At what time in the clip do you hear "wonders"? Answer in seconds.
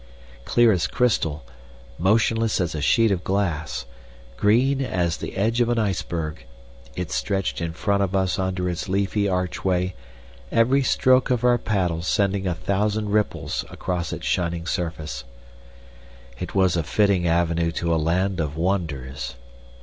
18.57-19.35